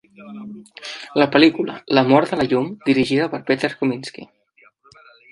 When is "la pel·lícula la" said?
1.21-2.03